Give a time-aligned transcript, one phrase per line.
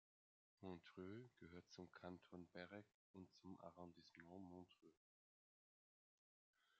[0.63, 4.95] Montreuil gehört zum Kanton Berck und zum Arrondissement Montreuil.